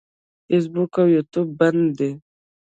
فیسبوک 0.45 0.93
او 1.01 1.07
یوټیوب 1.15 1.47
بند 1.59 1.83
دي. 1.97 2.11